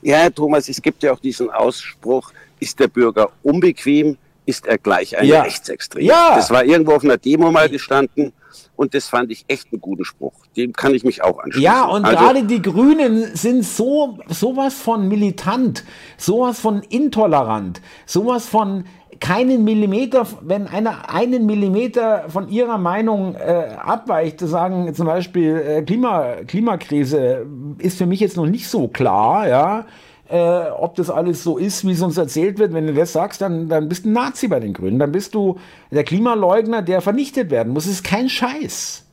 [0.01, 5.17] Ja, Thomas, es gibt ja auch diesen Ausspruch, ist der Bürger unbequem, ist er gleich
[5.17, 5.43] ein ja.
[5.43, 6.03] Rechtsextrem.
[6.03, 6.35] Ja.
[6.35, 8.33] Das war irgendwo auf einer Demo mal gestanden
[8.77, 10.33] und das fand ich echt einen guten Spruch.
[10.55, 11.61] Dem kann ich mich auch anschließen.
[11.61, 15.83] Ja, und also, gerade die Grünen sind so sowas von militant,
[16.17, 18.85] sowas von intolerant, sowas von
[19.19, 25.55] keinen Millimeter, wenn einer einen Millimeter von ihrer Meinung äh, abweicht, zu sagen, zum Beispiel
[25.55, 27.47] äh, Klima, Klimakrise
[27.79, 29.85] ist für mich jetzt noch nicht so klar, ja,
[30.29, 32.73] äh, ob das alles so ist, wie es uns erzählt wird.
[32.73, 34.99] Wenn du das sagst, dann, dann bist du ein Nazi bei den Grünen.
[34.99, 35.57] Dann bist du
[35.91, 37.85] der Klimaleugner, der vernichtet werden muss.
[37.85, 39.03] Es ist kein Scheiß.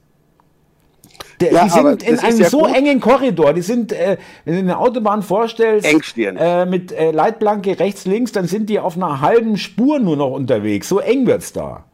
[1.40, 2.74] Der, ja, die sind in einem ja so gut.
[2.74, 3.52] engen Korridor.
[3.52, 8.46] Die sind, äh, wenn du eine Autobahn vorstellst, äh, mit äh, Leitplanke rechts, links, dann
[8.46, 10.88] sind die auf einer halben Spur nur noch unterwegs.
[10.88, 11.84] So eng wird's da.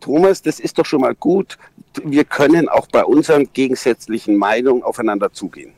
[0.00, 1.58] Thomas, das ist doch schon mal gut.
[2.04, 5.72] Wir können auch bei unseren gegensätzlichen Meinungen aufeinander zugehen.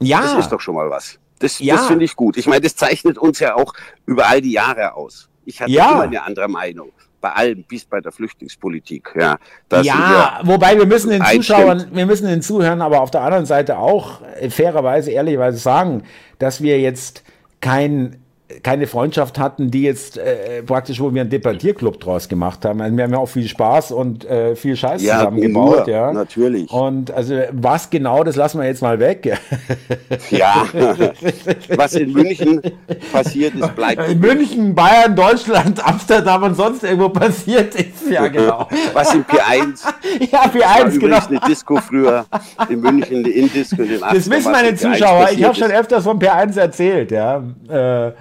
[0.00, 0.20] Ja.
[0.20, 1.18] Das ist doch schon mal was.
[1.38, 1.76] Das, ja.
[1.76, 2.36] das finde ich gut.
[2.36, 3.72] Ich meine, das zeichnet uns ja auch
[4.06, 5.28] über all die Jahre aus.
[5.44, 5.92] Ich hatte ja.
[5.92, 6.90] immer eine andere Meinung.
[7.20, 9.12] Bei allem, bis bei der Flüchtlingspolitik.
[9.18, 9.38] Ja,
[9.82, 13.78] ja wobei wir müssen den Zuschauern, wir müssen den Zuhörern aber auf der anderen Seite
[13.78, 16.04] auch fairerweise, ehrlicherweise sagen,
[16.38, 17.24] dass wir jetzt
[17.60, 18.22] kein
[18.62, 22.80] keine Freundschaft hatten, die jetzt äh, praktisch, wo wir einen Debattierclub draus gemacht haben.
[22.80, 25.86] Also wir haben ja auch viel Spaß und äh, viel Scheiß ja, zusammengebaut.
[25.86, 26.70] Nur, ja, natürlich.
[26.70, 29.38] Und also was genau, das lassen wir jetzt mal weg.
[30.30, 30.64] ja,
[31.76, 32.62] was in München
[33.12, 34.08] passiert ist, bleibt.
[34.08, 38.66] In München, Bayern, Deutschland, Amsterdam und sonst irgendwo passiert ist, ja genau.
[38.94, 39.84] was in P1.
[40.32, 41.18] ja, P1, genau.
[41.28, 42.24] eine Disco früher,
[42.70, 43.82] in München eine Indisco.
[43.82, 47.42] In den das wissen meine Zuschauer, ich habe schon öfters von P1 erzählt, ja.
[47.68, 48.12] Äh,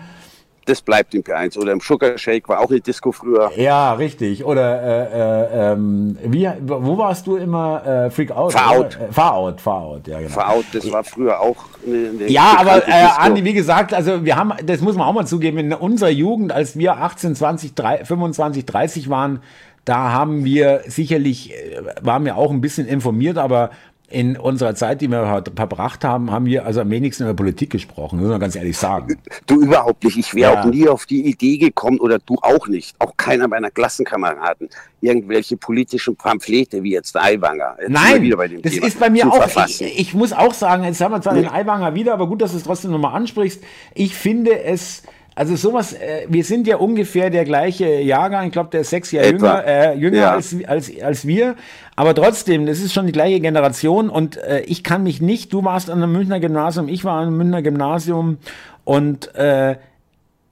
[0.68, 1.58] das bleibt im P1.
[1.58, 3.52] Oder im Sugar Shake war auch eine Disco früher.
[3.56, 4.44] Ja, richtig.
[4.44, 7.86] Oder äh, äh, ähm, wie, wo warst du immer?
[7.86, 8.54] Äh, Freak Out?
[8.54, 9.00] Far Out.
[9.00, 10.32] Äh, Far Out, Far Out, ja genau.
[10.32, 14.26] Far Out, das war früher auch eine, eine Ja, aber äh, Andi, wie gesagt, also
[14.26, 17.74] wir haben, das muss man auch mal zugeben, in unserer Jugend, als wir 18, 20,
[17.76, 19.42] 3, 25, 30 waren,
[19.86, 23.72] da haben wir sicherlich, äh, waren wir auch ein bisschen informiert, aber
[24.10, 28.20] in unserer Zeit, die wir verbracht haben, haben wir also am wenigsten über Politik gesprochen,
[28.20, 29.18] muss man ganz ehrlich sagen.
[29.48, 30.18] Du überhaupt nicht.
[30.18, 30.62] Ich wäre ja.
[30.62, 34.70] auch nie auf die Idee gekommen, oder du auch nicht, auch keiner meiner Klassenkameraden,
[35.02, 37.76] irgendwelche politischen Pamphlete wie jetzt der Aiwanger.
[37.82, 38.30] Jetzt Nein,
[38.62, 41.34] das Thema, ist bei mir auch, ich, ich, muss auch sagen, jetzt haben wir zwar
[41.34, 41.42] nee.
[41.42, 43.62] den Aiwanger wieder, aber gut, dass du es trotzdem nochmal ansprichst.
[43.94, 45.04] Ich finde es
[45.38, 49.12] also sowas, äh, wir sind ja ungefähr der gleiche Jahrgang, ich glaube, der ist sechs
[49.12, 50.32] Jahre jünger, äh, jünger ja.
[50.34, 51.56] als, als, als wir,
[51.96, 55.64] aber trotzdem, das ist schon die gleiche Generation und äh, ich kann mich nicht, du
[55.64, 58.40] warst an einem Münchner Gymnasium, ich war an einem Münchner Gymnasium
[58.84, 59.76] und äh,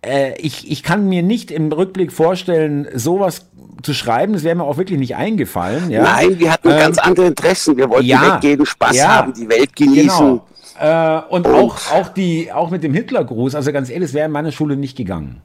[0.05, 3.47] äh, ich, ich kann mir nicht im Rückblick vorstellen, sowas
[3.81, 5.89] zu schreiben, das wäre mir auch wirklich nicht eingefallen.
[5.89, 6.03] Ja?
[6.03, 7.75] Nein, wir hatten ähm, ganz andere Interessen.
[7.75, 10.25] Wir wollten ja, weggehen, Spaß ja, haben, die Welt genießen.
[10.27, 10.45] Genau.
[10.79, 14.31] Äh, und auch, auch, die, auch mit dem Hitlergruß, also ganz ehrlich, es wäre in
[14.31, 15.41] meiner Schule nicht gegangen.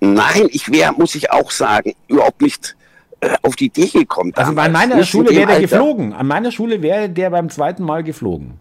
[0.00, 2.76] Nein, ich wäre, muss ich auch sagen, überhaupt nicht
[3.20, 4.32] äh, auf die Idee gekommen.
[4.34, 6.12] Also an meiner Schule wäre der geflogen.
[6.12, 8.54] An meiner Schule wäre der beim zweiten Mal geflogen.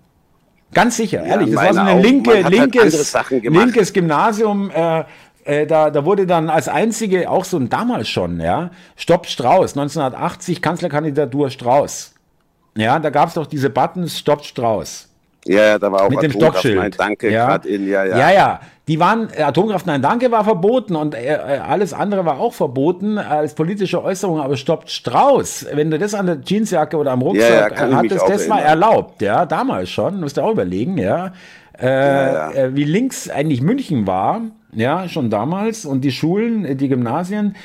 [0.73, 1.54] Ganz sicher, ja, ehrlich.
[1.54, 4.71] Das war so eine linke, halt linkes, halt linkes Gymnasium.
[4.71, 5.06] Äh,
[5.45, 9.78] äh, da, da wurde dann als einzige, auch so ein damals schon, ja, Stopp Strauß,
[9.78, 12.13] 1980 Kanzlerkandidatur Strauß.
[12.78, 15.08] Ja, da gab es doch diese Buttons Stopp Strauß.
[15.47, 16.75] Ja, da war auch mit dem Stockschild.
[16.75, 17.45] Nein, danke, ja.
[17.45, 18.17] gerade in, ja, ja.
[18.17, 18.60] Ja, ja.
[18.88, 22.53] Die waren, äh, Atomkraft Nein Danke war verboten und äh, äh, alles andere war auch
[22.53, 27.21] verboten als politische Äußerung, aber stoppt Strauß, wenn du das an der Jeansjacke oder am
[27.21, 31.31] Rucksack ja, ja, hattest, das war erlaubt, ja, damals schon, musst du auch überlegen, ja.
[31.79, 36.88] Äh, ja, äh, wie links eigentlich München war, ja, schon damals und die Schulen, die
[36.88, 37.55] Gymnasien.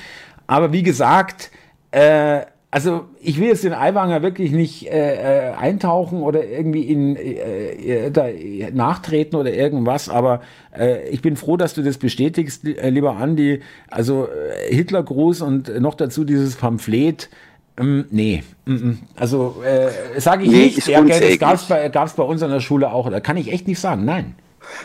[0.46, 1.50] Aber wie gesagt,
[1.92, 2.40] äh,
[2.72, 8.06] also ich will jetzt den Aiwanger wirklich nicht äh, äh, eintauchen oder irgendwie in äh,
[8.06, 8.26] äh, da
[8.72, 10.40] nachtreten oder irgendwas, aber
[10.76, 13.61] äh, ich bin froh, dass du das bestätigst, äh, lieber Andi.
[13.88, 17.28] Also äh, Hitlergruß und noch dazu dieses Pamphlet.
[17.76, 18.98] Ähm, nee, mm, mm.
[19.16, 20.87] also äh, sage ich nee, nicht.
[20.87, 23.11] Ja, das gab es bei, gab's bei uns an der Schule auch.
[23.11, 24.04] Da kann ich echt nicht sagen.
[24.04, 24.37] Nein.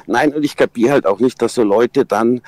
[0.08, 2.42] Nein, und ich kapiere halt auch nicht, dass so Leute dann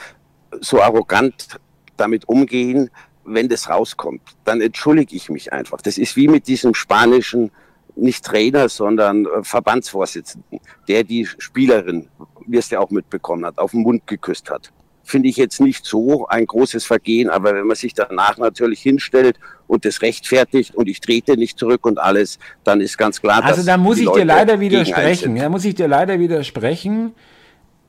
[0.62, 1.60] so arrogant
[1.98, 2.90] damit umgehen,
[3.28, 5.82] wenn das rauskommt, dann entschuldige ich mich einfach.
[5.82, 7.52] Das ist wie mit diesem spanischen,
[7.96, 12.08] nicht Trainer, sondern äh, Verbandsvorsitzenden, der die Spielerin,
[12.46, 14.72] wie es ja auch mitbekommen hat, auf den Mund geküsst hat.
[15.04, 19.40] Finde ich jetzt nicht so ein großes Vergehen, aber wenn man sich danach natürlich hinstellt
[19.66, 23.64] und das rechtfertigt und ich trete nicht zurück und alles, dann ist ganz klar, also
[23.64, 25.36] da muss ich Leute dir leider widersprechen.
[25.36, 27.14] Da muss ich dir leider widersprechen.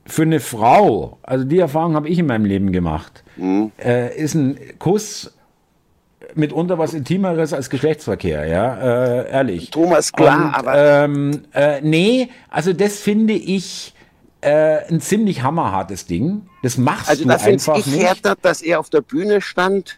[0.09, 3.71] Für eine Frau, also die Erfahrung habe ich in meinem Leben gemacht mhm.
[3.83, 5.33] äh, ist ein Kuss
[6.35, 9.71] mitunter was Intimeres als Geschlechtsverkehr, ja, äh, ehrlich.
[9.71, 11.03] Thomas, klar, Und, aber.
[11.03, 13.93] Ähm, äh, nee, also das finde ich
[14.41, 16.43] äh, ein ziemlich hammerhartes Ding.
[16.61, 18.03] Das machst also du da einfach ich nicht.
[18.03, 19.97] Härter, dass er auf der Bühne stand,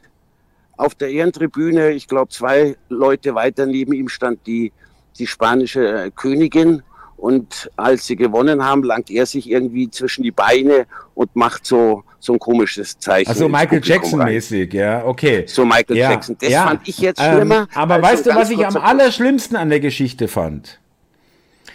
[0.77, 4.71] auf der Ehrentribüne, ich glaube, zwei Leute weiter neben ihm stand die,
[5.19, 6.81] die spanische Königin
[7.21, 12.03] Und als sie gewonnen haben, langt er sich irgendwie zwischen die Beine und macht so,
[12.19, 13.29] so ein komisches Zeichen.
[13.29, 15.43] Also Michael Jackson-mäßig, ja, okay.
[15.45, 16.35] So Michael ja, Jackson.
[16.41, 16.65] Das ja.
[16.65, 17.59] fand ich jetzt schlimmer.
[17.59, 20.79] Ähm, aber weißt du, was ich am allerschlimmsten an der Geschichte fand?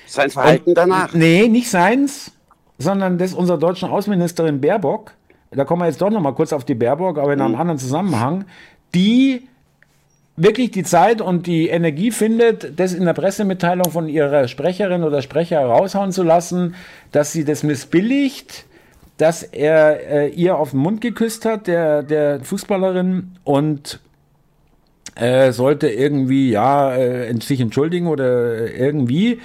[0.09, 1.15] Sein Verhalten und, danach?
[1.15, 2.33] Nee, nicht seins,
[2.79, 5.13] sondern das unserer deutschen Außenministerin Baerbock.
[5.53, 7.61] Da kommen wir jetzt doch noch mal kurz auf die Baerbock, aber in einem mhm.
[7.61, 8.47] anderen Zusammenhang.
[8.97, 9.47] Die
[10.37, 15.23] wirklich die Zeit und die Energie findet, das in der Pressemitteilung von ihrer Sprecherin oder
[15.23, 16.75] Sprecher raushauen zu lassen,
[17.13, 18.67] dass sie das missbilligt,
[19.17, 24.01] dass er äh, ihr auf den Mund geküsst hat, der, der Fußballerin, und
[25.15, 29.41] äh, sollte irgendwie, ja, äh, sich entschuldigen oder irgendwie,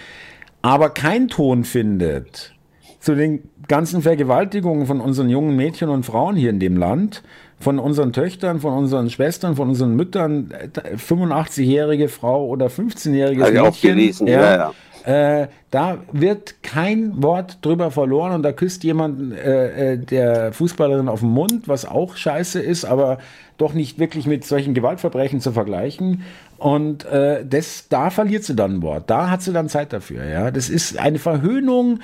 [0.62, 2.54] aber kein Ton findet
[3.00, 7.24] zu den ganzen Vergewaltigungen von unseren jungen Mädchen und Frauen hier in dem Land
[7.62, 10.54] von unseren Töchtern, von unseren Schwestern, von unseren Müttern,
[10.98, 13.60] 85-jährige Frau oder 15-jähriges Mädchen.
[13.60, 14.56] Auch gelesen, ja, ja.
[14.56, 14.74] ja.
[15.04, 21.08] Äh, da wird kein Wort drüber verloren und da küsst jemand äh, äh, der Fußballerin
[21.08, 23.18] auf den Mund, was auch scheiße ist, aber
[23.58, 26.24] doch nicht wirklich mit solchen Gewaltverbrechen zu vergleichen.
[26.58, 29.10] Und äh, das, da verliert sie dann ein Wort.
[29.10, 30.26] Da hat sie dann Zeit dafür.
[30.26, 32.00] Ja, das ist eine Verhöhnung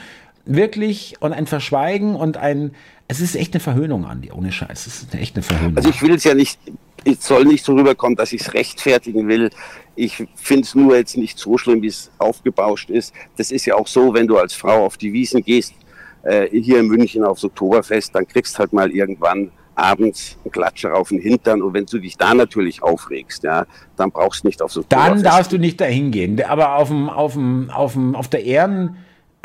[0.47, 2.71] wirklich und ein Verschweigen und ein,
[3.07, 4.87] es ist echt eine Verhöhnung, Andi, ohne Scheiß.
[4.87, 5.77] Es ist echt eine Verhöhnung.
[5.77, 6.59] Also ich will es ja nicht,
[7.05, 9.49] es soll nicht so rüberkommen, dass ich es rechtfertigen will.
[9.95, 13.13] Ich finde es nur jetzt nicht so schlimm, wie es aufgebauscht ist.
[13.37, 15.73] Das ist ja auch so, wenn du als Frau auf die Wiesen gehst,
[16.23, 21.09] äh, hier in München aufs Oktoberfest, dann kriegst halt mal irgendwann abends einen Klatscher auf
[21.09, 24.77] den Hintern und wenn du dich da natürlich aufregst, ja, dann brauchst du nicht aufs
[24.77, 25.15] Oktoberfest.
[25.15, 26.43] Dann darfst du nicht dahin gehen.
[26.43, 28.97] Aber auf dem, auf dem, auf dem, auf der Ehren,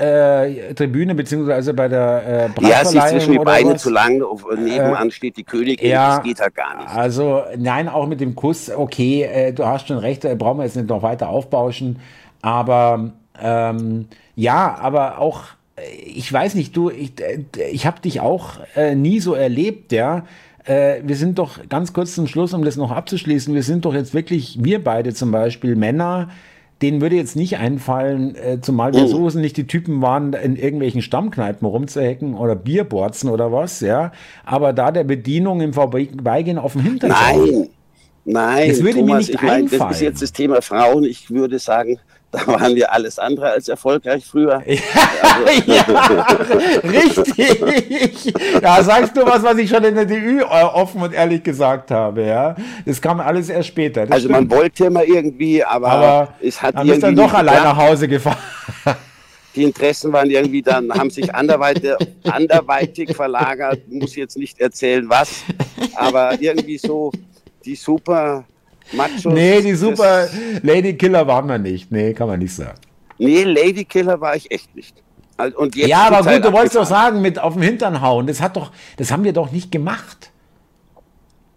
[0.03, 4.21] äh, Tribüne, beziehungsweise bei der äh, Ja, sie ist zwischen die Beine zu lang,
[4.57, 6.88] nebenan äh, steht die Königin, ja, das geht halt gar nicht.
[6.88, 10.65] Also, nein, auch mit dem Kuss, okay, äh, du hast schon recht, äh, brauchen wir
[10.65, 12.01] jetzt nicht noch weiter aufbauschen,
[12.41, 15.43] aber ähm, ja, aber auch,
[15.77, 18.55] äh, ich weiß nicht, du, ich, äh, ich habe dich auch
[18.95, 20.25] nie so erlebt, ja,
[20.65, 24.15] wir sind doch ganz kurz zum Schluss, um das noch abzuschließen, wir sind doch jetzt
[24.15, 26.29] wirklich, wir beide zum Beispiel, Männer,
[26.83, 29.29] denen würde jetzt nicht einfallen, äh, zumal wir oh.
[29.29, 34.12] so nicht die Typen waren, in irgendwelchen Stammkneipen rumzuhacken oder Bierborzen oder was, ja.
[34.45, 37.11] Aber da der Bedienung im Vorbeigehen auf dem Hintern.
[37.11, 37.68] Nein,
[38.25, 38.68] nein.
[38.68, 39.81] Das würde Thomas, mir nicht ich mein, einfallen.
[39.81, 41.05] Das ist jetzt das Thema Frauen.
[41.05, 41.99] Ich würde sagen,
[42.33, 44.62] da waren wir alles andere als erfolgreich früher.
[44.66, 44.79] Ja,
[45.66, 46.27] ja,
[46.83, 48.35] richtig.
[48.61, 52.25] Ja, sagst du was, was ich schon in der äh, offen und ehrlich gesagt habe,
[52.25, 52.57] ja.
[52.87, 54.03] Das kam alles erst später.
[54.03, 54.31] also stimmt.
[54.31, 58.38] man wollte immer irgendwie, aber, aber es hat irgendwie dann doch allein nach Hause gefahren.
[59.55, 61.92] Die Interessen waren irgendwie dann, haben sich anderweitig,
[62.25, 65.42] anderweitig verlagert, muss jetzt nicht erzählen was,
[65.95, 67.12] aber irgendwie so
[67.62, 68.47] die super
[68.92, 69.24] Machos.
[69.24, 70.28] Nee, die super
[70.62, 71.90] Lady Killer waren wir nicht.
[71.90, 72.78] Nee, kann man nicht sagen.
[73.18, 75.02] Nee, Lady Killer war ich echt nicht.
[75.57, 78.26] Und jetzt ja, aber gut, du wolltest doch sagen, mit auf dem Hintern hauen.
[78.26, 80.31] Das hat doch, das haben wir doch nicht gemacht.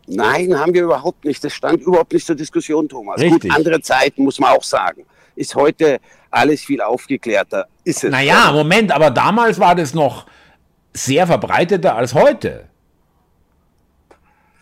[0.08, 1.44] Nein, haben wir überhaupt nicht.
[1.44, 3.20] Das stand überhaupt nicht zur Diskussion, Thomas.
[3.20, 3.50] Richtig.
[3.50, 5.06] Gut, andere Zeiten muss man auch sagen.
[5.36, 6.00] Ist heute
[6.32, 7.68] alles viel aufgeklärter.
[7.84, 8.12] Ist es.
[8.12, 10.26] Naja, Moment, aber damals war das noch
[10.94, 12.70] sehr verbreiteter als heute.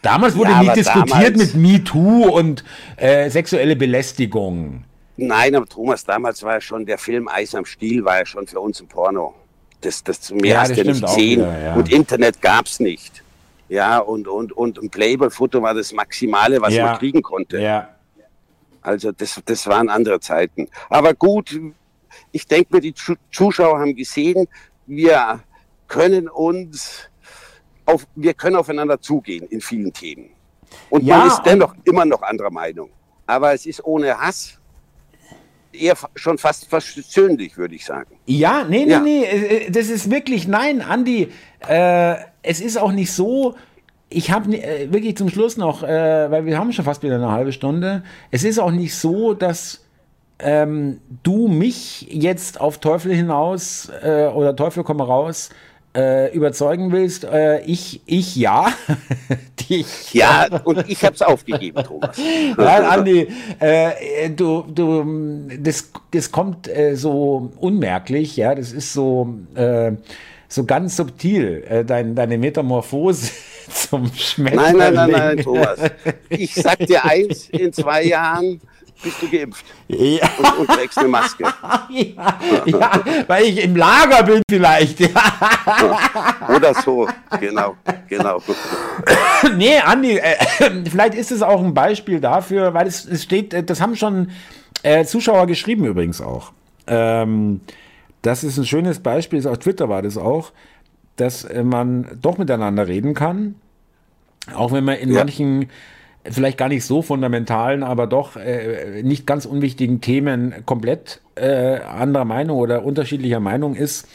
[0.04, 2.64] Damals wurde ja, nie diskutiert mit MeToo und
[2.98, 4.84] äh, sexuelle Belästigung.
[5.16, 8.46] Nein, aber Thomas, damals war ja schon der Film Eis am Stiel, war ja schon
[8.46, 9.34] für uns ein Porno.
[9.80, 11.42] Das, das mehr ja, hast du nicht gesehen.
[11.42, 11.74] Wieder, ja.
[11.76, 13.24] Und Internet gab es nicht.
[13.70, 16.86] Ja, und, und, und ein Playboy-Foto war das Maximale, was ja.
[16.88, 17.60] man kriegen konnte.
[17.60, 17.90] Ja.
[18.82, 20.68] Also das, das waren andere Zeiten.
[20.90, 21.58] Aber gut,
[22.34, 22.94] ich denke mir, die
[23.32, 24.48] Zuschauer haben gesehen,
[24.86, 25.40] wir
[25.88, 27.10] können uns
[27.86, 30.30] auf, wir können aufeinander zugehen in vielen Themen.
[30.90, 32.90] Und ja, man ist dennoch immer noch anderer Meinung.
[33.26, 34.60] Aber es ist ohne Hass
[35.72, 38.16] eher schon fast versöhnlich, würde ich sagen.
[38.26, 39.00] Ja, nee, nee, ja.
[39.00, 41.30] nee, äh, äh, das ist wirklich, nein, Andi,
[41.68, 43.56] äh, es ist auch nicht so,
[44.10, 47.32] ich habe äh, wirklich zum Schluss noch, äh, weil wir haben schon fast wieder eine
[47.32, 49.86] halbe Stunde, es ist auch nicht so, dass
[50.40, 55.50] ähm, du mich jetzt auf Teufel hinaus äh, oder Teufel komme raus
[55.96, 58.74] äh, überzeugen willst, äh, ich, ich ja.
[59.70, 60.14] Dich.
[60.14, 62.18] Ja, und ich habe es aufgegeben, Thomas.
[62.58, 63.28] Nein, Andi,
[63.60, 69.94] äh, du, du, das, das kommt äh, so unmerklich, ja, das ist so, äh,
[70.48, 73.32] so ganz subtil, dein, deine Metamorphose
[73.70, 74.78] zum Schmetterling.
[74.78, 75.80] Nein, nein, nein, nein, Thomas.
[76.30, 78.60] Ich sag dir eins, in zwei Jahren
[79.04, 79.66] bist du geimpft.
[79.88, 80.30] Ja.
[80.38, 81.44] Und, und trägst eine Maske.
[81.90, 85.02] Ja, ja, weil ich im Lager bin vielleicht.
[85.02, 87.08] Oder so,
[87.40, 87.76] genau,
[88.08, 88.42] genau.
[89.58, 90.36] nee, Andi, äh,
[90.90, 94.32] vielleicht ist es auch ein Beispiel dafür, weil es, es steht, äh, das haben schon
[94.82, 96.52] äh, Zuschauer geschrieben übrigens auch.
[96.88, 97.62] Ähm,
[98.22, 100.52] das ist ein schönes Beispiel, auf Twitter war das auch,
[101.16, 103.56] dass äh, man doch miteinander reden kann,
[104.56, 105.70] auch wenn man in manchen
[106.30, 112.26] vielleicht gar nicht so fundamentalen, aber doch äh, nicht ganz unwichtigen Themen komplett äh, anderer
[112.26, 114.08] Meinung oder unterschiedlicher Meinung ist.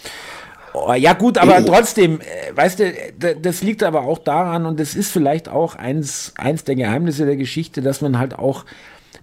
[0.75, 2.93] Oh, ja gut, aber trotzdem, äh, weißt du,
[3.41, 7.37] das liegt aber auch daran und das ist vielleicht auch eins, eins der Geheimnisse der
[7.37, 8.65] Geschichte, dass man halt auch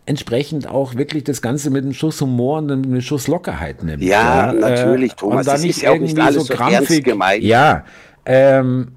[0.05, 4.03] entsprechend auch wirklich das Ganze mit einem Schuss Humor und einem Schuss Lockerheit nimmt.
[4.03, 4.53] Ja, ja.
[4.53, 5.39] natürlich, äh, Thomas.
[5.39, 7.43] Und da das nicht ist ja auch nicht alles so, so krampfig gemeint.
[7.43, 7.85] Ja,
[8.25, 8.89] ähm,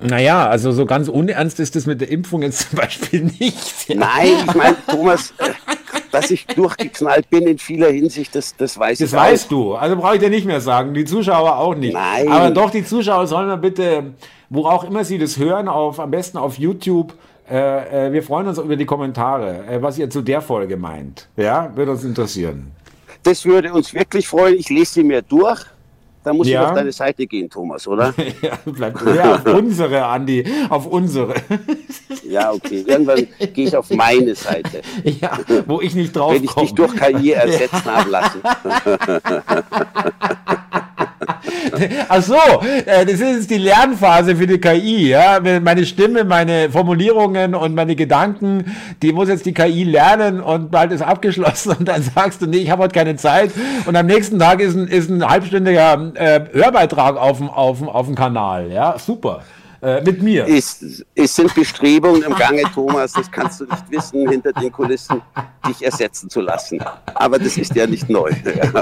[0.00, 3.88] naja, also so ganz unernst ist das mit der Impfung jetzt zum Beispiel nicht.
[3.94, 5.50] Nein, ich meine, Thomas, äh,
[6.10, 9.74] dass ich durchgeknallt bin in vieler Hinsicht, das, das weiß das ich Das weißt du,
[9.74, 11.94] also brauche ich dir nicht mehr sagen, die Zuschauer auch nicht.
[11.94, 12.28] Nein.
[12.28, 14.14] Aber doch, die Zuschauer sollen wir bitte,
[14.50, 17.14] wo auch immer sie das hören, auf, am besten auf YouTube,
[17.50, 21.28] äh, äh, wir freuen uns über die Kommentare, äh, was ihr zu der Folge meint.
[21.36, 22.72] Ja, würde uns interessieren.
[23.22, 24.54] Das würde uns wirklich freuen.
[24.54, 25.64] Ich lese sie mir durch.
[26.28, 26.60] Da muss ja.
[26.60, 28.12] ich auf deine Seite gehen, Thomas, oder?
[28.42, 31.32] ja, bleib ja, auf unsere, Andi, auf unsere.
[32.28, 32.84] ja, okay.
[32.86, 34.82] Irgendwann gehe ich auf meine Seite.
[35.20, 38.42] Ja, wo ich nicht drauf Wenn ich dich durch KI ersetzen habe lassen.
[42.08, 42.36] Ach so,
[42.86, 45.08] äh, das ist die Lernphase für die KI.
[45.08, 45.40] Ja?
[45.62, 48.64] Meine Stimme, meine Formulierungen und meine Gedanken,
[49.02, 52.58] die muss jetzt die KI lernen und bald ist abgeschlossen und dann sagst du, nee,
[52.58, 53.50] ich habe heute keine Zeit
[53.86, 57.88] und am nächsten Tag ist ein, ist ein halbstündiger äh, Hörbeitrag auf dem, auf, dem,
[57.88, 58.70] auf dem Kanal.
[58.70, 59.42] Ja, super
[59.80, 60.46] äh, mit mir.
[60.46, 65.22] Es, es sind Bestrebungen im Gange, Thomas, das kannst du nicht wissen, hinter den Kulissen
[65.66, 66.82] dich ersetzen zu lassen.
[67.14, 68.30] Aber das ist ja nicht neu.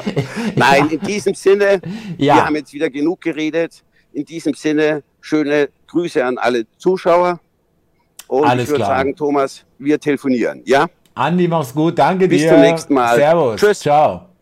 [0.56, 1.80] Nein, in diesem Sinne,
[2.16, 2.36] ja.
[2.36, 3.82] wir haben jetzt wieder genug geredet.
[4.12, 7.40] In diesem Sinne, schöne Grüße an alle Zuschauer.
[8.28, 10.86] Und Alles ich würde sagen, Thomas, wir telefonieren, ja?
[11.14, 11.98] Andi, mach's gut.
[11.98, 12.48] Danke Bis dir.
[12.48, 13.16] Bis zum nächsten Mal.
[13.16, 13.60] Servus.
[13.60, 13.80] Tschüss.
[13.80, 14.35] Ciao.